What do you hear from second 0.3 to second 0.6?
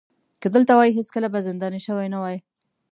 که